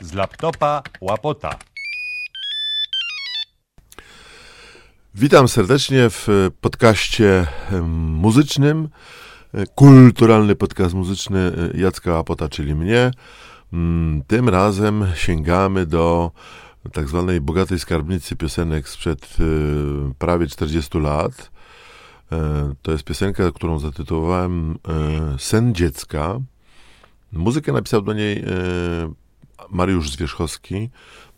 [0.00, 1.58] z laptopa łapota.
[5.14, 7.46] Witam serdecznie w podcaście
[7.96, 8.88] muzycznym,
[9.74, 13.10] kulturalny podcast muzyczny Jacka Łapota, czyli mnie.
[13.72, 16.30] Mm, Tym razem sięgamy do
[16.92, 21.50] tak zwanej bogatej skarbnicy piosenek sprzed e, prawie 40 lat.
[22.32, 26.38] E, To jest piosenka, którą zatytułowałem e, Sen dziecka.
[27.32, 28.44] Muzykę napisał do niej e,
[29.70, 30.90] Mariusz Zwierzchowski,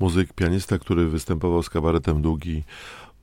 [0.00, 2.64] muzyk, pianista, który występował z kabaretem Długi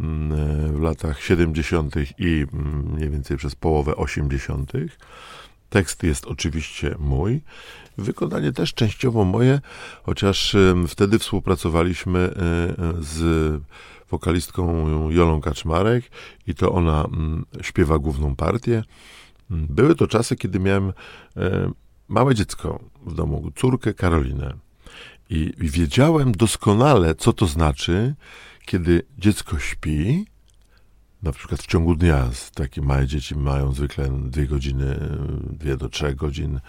[0.00, 1.94] mm, e, w latach 70.
[2.18, 4.72] i mm, mniej więcej przez połowę 80.
[5.70, 7.40] Tekst jest oczywiście mój.
[7.98, 9.60] Wykonanie też częściowo moje,
[10.02, 10.56] chociaż
[10.88, 13.62] wtedy współpracowaliśmy e, e, z
[14.10, 16.04] wokalistką Jolą Kaczmarek
[16.46, 18.84] i to ona mm, śpiewa główną partię.
[19.50, 20.92] Były to czasy, kiedy miałem
[22.08, 24.67] małe dziecko w domu, córkę Karolinę.
[25.30, 28.14] I wiedziałem doskonale, co to znaczy,
[28.66, 30.26] kiedy dziecko śpi,
[31.22, 34.98] na przykład w ciągu dnia, takie małe dzieci mają zwykle dwie godziny,
[35.50, 36.60] dwie do trzech godzin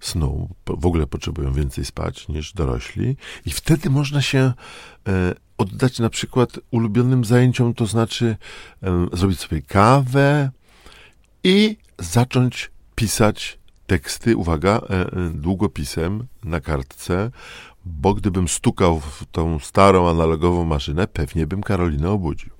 [0.00, 3.16] snu, w ogóle potrzebują więcej spać niż dorośli.
[3.46, 4.52] I wtedy można się
[5.08, 8.36] e, oddać na przykład ulubionym zajęciom, to znaczy
[8.82, 10.50] e, zrobić sobie kawę
[11.44, 13.58] i zacząć pisać
[13.88, 17.30] teksty, uwaga, e, e, długopisem na kartce,
[17.84, 22.50] bo gdybym stukał w tą starą analogową maszynę, pewnie bym Karolinę obudził.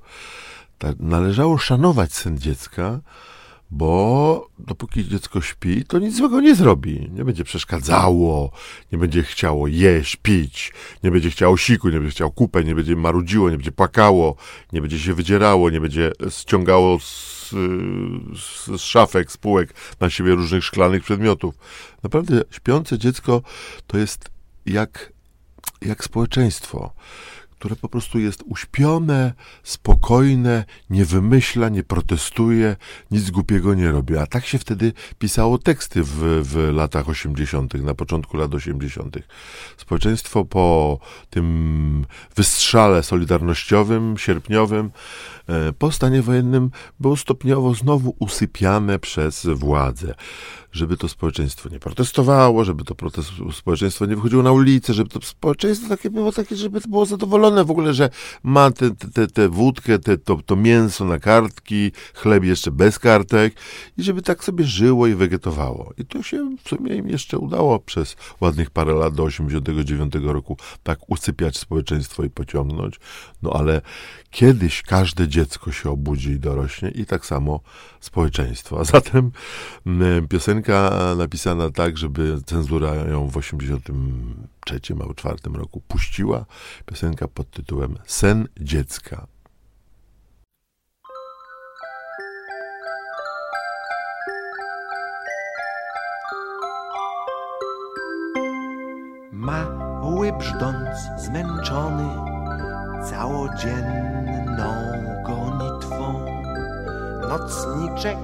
[0.78, 3.00] Tak, należało szanować sen dziecka,
[3.70, 7.10] bo dopóki dziecko śpi, to nic złego nie zrobi.
[7.12, 8.50] Nie będzie przeszkadzało,
[8.92, 10.72] nie będzie chciało jeść, pić,
[11.04, 14.36] nie będzie chciało siku, nie będzie chciało kupę, nie będzie marudziło, nie będzie płakało,
[14.72, 20.34] nie będzie się wydzierało, nie będzie ściągało z, z, z szafek, z półek na siebie
[20.34, 21.54] różnych szklanych przedmiotów.
[22.02, 23.42] Naprawdę śpiące dziecko
[23.86, 24.30] to jest
[24.66, 25.12] jak,
[25.82, 26.92] jak społeczeństwo
[27.58, 32.76] które po prostu jest uśpione, spokojne, nie wymyśla, nie protestuje,
[33.10, 34.16] nic głupiego nie robi.
[34.16, 39.16] A tak się wtedy pisało teksty w, w latach 80., na początku lat 80.
[39.76, 40.98] Społeczeństwo po
[41.30, 42.06] tym
[42.36, 44.90] wystrzale solidarnościowym, sierpniowym,
[45.48, 50.14] e, po stanie wojennym było stopniowo znowu usypiane przez władzę.
[50.72, 52.94] Żeby to społeczeństwo nie protestowało, żeby to
[53.52, 57.70] społeczeństwo nie wychodziło na ulicę, żeby to społeczeństwo takie było takie, żeby było zadowolone w
[57.70, 58.10] ogóle, że
[58.42, 62.98] ma tę te, te, te wódkę, te, to, to mięso na kartki, chleb jeszcze bez
[62.98, 63.54] kartek
[63.98, 65.92] i żeby tak sobie żyło i wegetowało.
[65.98, 70.56] I to się w sumie im jeszcze udało przez ładnych parę lat do 89 roku
[70.82, 73.00] tak usypiać społeczeństwo i pociągnąć.
[73.42, 73.80] No ale
[74.30, 77.60] kiedyś każde dziecko się obudzi i dorośnie i tak samo
[78.00, 78.80] społeczeństwo.
[78.80, 79.30] A zatem
[79.86, 86.46] mm, piosenka napisana tak, żeby cenzura ją w 83 albo 4 roku puściła.
[86.86, 89.26] Piosenka pod tytułem Sen dziecka.
[99.32, 102.08] Mały brzdąc zmęczony
[103.10, 104.72] całodzienną
[105.26, 106.24] gonitwą,
[107.28, 108.18] nocniczek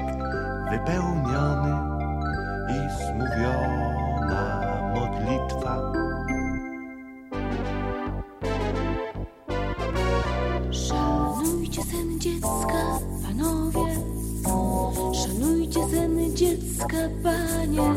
[0.70, 1.74] wypełniony
[2.68, 4.60] i zmówiona
[4.94, 6.03] modlitwa.
[12.24, 13.96] Dziecka, panowie.
[15.14, 17.94] Szanujcie sen dziecka, panie.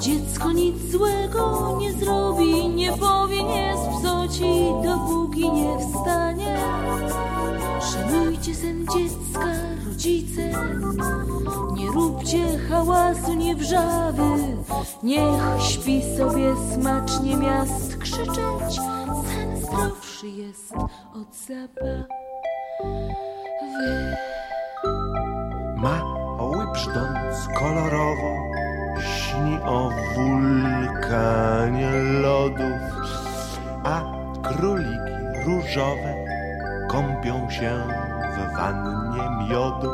[0.00, 6.58] Dziecko nic złego nie zrobi, nie powie, nie spsoci, dopóki nie wstanie.
[7.92, 9.46] Szanujcie sen dziecka,
[9.86, 10.50] rodzice.
[11.74, 14.22] Nie róbcie hałasu, nie wrzawy.
[15.02, 18.80] Niech śpi sobie smacznie miast krzyczeć.
[19.34, 20.72] Sen zdrowszy jest
[21.14, 21.36] od
[23.74, 24.16] zabawy.
[25.76, 28.36] Mały brzdąc kolorowo
[29.00, 31.90] śni o wulkanie
[32.22, 32.80] lodów,
[33.84, 34.02] a
[34.42, 35.14] króliki
[35.46, 36.14] różowe
[36.88, 37.82] kąpią się
[38.34, 39.90] w wannie miodu.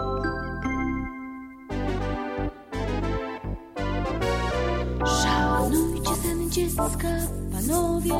[5.23, 7.09] Szanujcie sen dziecka,
[7.53, 8.15] panowie.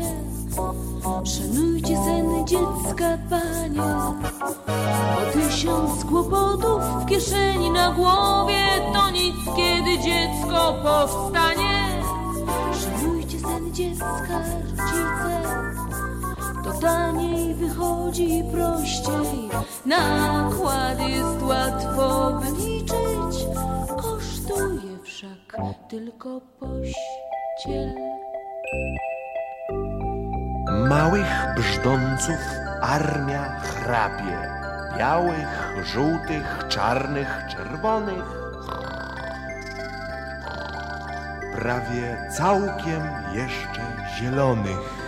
[1.23, 3.81] Szanujcie sen dziecka, panie.
[5.17, 8.63] O tysiąc kłopotów w kieszeni na głowie
[8.93, 12.01] to nic, kiedy dziecko powstanie.
[12.81, 15.41] Szanujcie sen dziecka, rodzice.
[16.63, 19.49] To taniej wychodzi prościej.
[19.85, 23.47] Nakład jest łatwo wyliczyć.
[24.01, 25.57] Kosztuje wszak
[25.89, 27.95] tylko pościel.
[30.71, 32.39] Małych brzdąców
[32.81, 34.37] armia chrapie.
[34.97, 38.23] Białych, żółtych, czarnych, czerwonych.
[41.55, 43.01] Prawie całkiem
[43.33, 43.81] jeszcze
[44.19, 45.00] zielonych.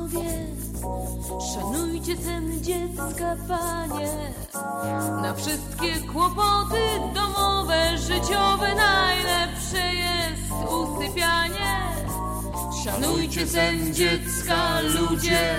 [0.00, 0.46] Panowie,
[1.54, 4.32] szanujcie sen dziecka, panie.
[5.22, 6.80] Na wszystkie kłopoty
[7.14, 10.42] domowe, życiowe najlepsze jest
[10.72, 11.80] usypianie.
[12.84, 15.54] Szanujcie sen dziecka, ludzie,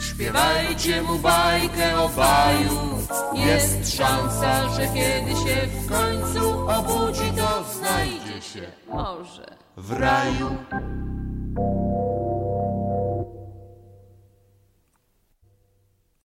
[0.00, 2.92] śpiewajcie mu bajkę o baju.
[3.34, 10.50] Jest szansa, że kiedy się w końcu obudzi, to znajdzie się może W raju